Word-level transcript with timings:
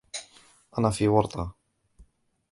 أنا 0.79 0.89
في 0.89 1.07
ورطة. 1.07 1.55